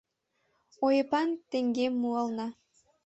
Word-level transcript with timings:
Ойыпан 0.85 1.29
теҥгем 1.49 1.93
муална. 2.01 2.47